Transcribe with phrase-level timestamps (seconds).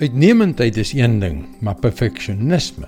[0.00, 2.86] Uitnemendheid is een ding, maar perfeksionisme,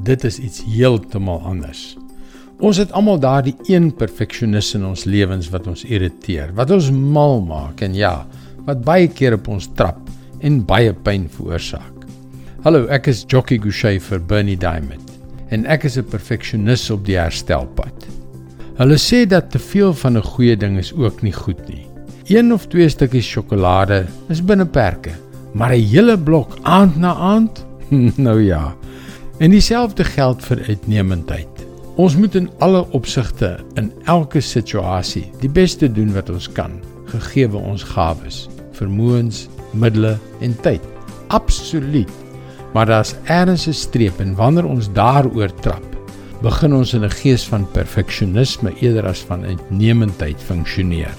[0.00, 1.98] dit is iets heeltemal anders.
[2.64, 7.42] Ons het almal daardie een perfeksionis in ons lewens wat ons irriteer, wat ons mal
[7.44, 8.14] maak en ja,
[8.64, 10.00] wat baie keer op ons trap
[10.40, 12.06] en baie pyn veroorsaak.
[12.64, 15.12] Hallo, ek is Jockey Gouchee vir Bernie Diamond
[15.52, 18.08] en ek is 'n perfeksionis op die herstelpad.
[18.80, 21.84] Hulle sê dat te veel van 'n goeie ding is ook nie goed nie.
[22.28, 25.12] Een of twee stukkies sjokolade is binne perke
[25.56, 27.64] maar 'n hele blok aand na aand?
[28.26, 28.74] nou ja.
[29.38, 31.48] En dieselfde geld vir uitnemendheid.
[31.96, 36.70] Ons moet in alle opsigte in elke situasie die beste doen wat ons kan,
[37.08, 40.80] gegee ons gawes, vermoëns, middele en tyd.
[41.26, 42.12] Absoluut.
[42.72, 45.86] Maar daar's ergens 'n streep en wanneer ons daaroor trap,
[46.42, 51.14] begin ons in 'n gees van perfeksionisme eerder as van uitnemendheid funksioneer.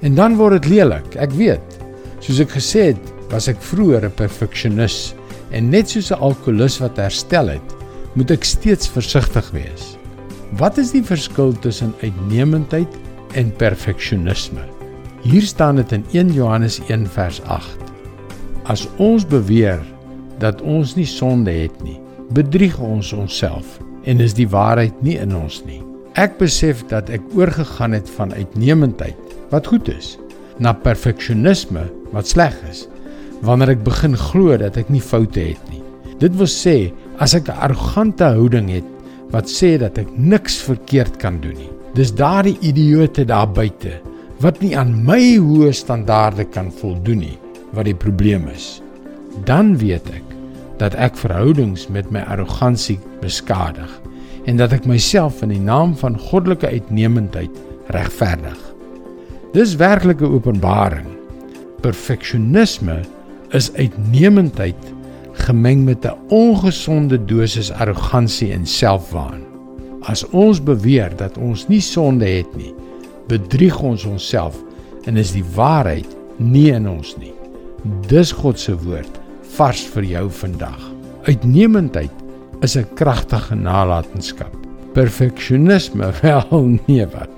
[0.00, 1.78] En dan word dit lelik, ek weet.
[2.18, 5.14] Soos ek gesê het, was ek vroeër 'n perfeksionis
[5.50, 7.74] en net soos 'n alkolikus wat herstel het,
[8.14, 9.96] moet ek steeds versigtig wees.
[10.56, 12.88] Wat is die verskil tussen uitnemendheid
[13.34, 14.64] en perfeksionisme?
[15.22, 17.78] Hier staan dit in 1 Johannes 1 vers 8.
[18.64, 19.80] As ons beweer
[20.38, 22.00] dat ons nie sonde het nie,
[22.32, 25.82] bedrieg ons onsself en is die waarheid nie in ons nie.
[26.14, 30.16] Ek besef dat ek oorgegaan het van uitnemendheid wat goed is
[30.58, 32.86] na perfeksionisme wat sleg is
[33.46, 35.82] wanneer ek begin glo dat ek nie foute het nie.
[36.18, 38.88] Dit wil sê as ek 'n arrogante houding het
[39.30, 41.70] wat sê dat ek niks verkeerd kan doen nie.
[41.94, 44.00] Dis daardie idioote daar buite
[44.40, 47.38] wat nie aan my hoë standaarde kan voldoen nie
[47.72, 48.80] wat die probleem is.
[49.44, 50.24] Dan weet ek
[50.78, 53.90] dat ek verhoudings met my arrogansie beskadig
[54.46, 57.50] en dat ek myself in die naam van goddelike uitnemendheid
[57.88, 58.58] regverdig.
[59.52, 61.06] Dis werklike openbaring.
[61.82, 63.02] Perfeksionisme
[63.56, 64.94] is uitnemendheid
[65.32, 69.40] gemeng met 'n ongesonde dosis arrogansie en selfwaan.
[70.00, 72.74] As ons beweer dat ons nie sonde het nie,
[73.26, 74.56] bedrieg ons onsself
[75.04, 77.32] en is die waarheid nie in ons nie.
[78.08, 79.20] Dis God se woord
[79.56, 80.80] vars vir jou vandag.
[81.22, 82.12] Uitnemendheid
[82.60, 84.56] is 'n kragtige nalatenskap.
[84.92, 87.30] Perfeksionisme wel nee wat.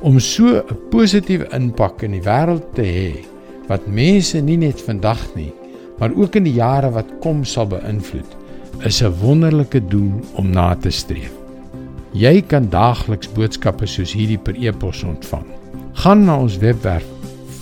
[0.00, 3.24] Om so 'n positiewe impak in die wêreld te hê
[3.68, 5.52] wat mense nie net vandag nie,
[5.98, 8.36] maar ook in die jare wat kom sal beïnvloed,
[8.86, 11.32] is 'n wonderlike doel om na te streef.
[12.12, 15.44] Jy kan daagliks boodskappe soos hierdie per e-pos ontvang.
[15.92, 17.04] Gaan na ons webwerf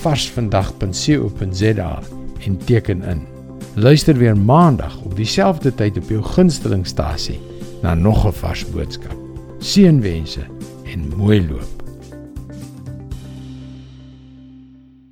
[0.05, 2.03] varsvandag.co.za
[2.47, 3.27] en teken in.
[3.75, 7.41] Luister weer maandag op dieselfde tyd op jou gunstelingstasie
[7.83, 9.17] na nog 'n vars boodskap.
[9.59, 10.47] Seënwense
[10.84, 11.85] en mooi loop.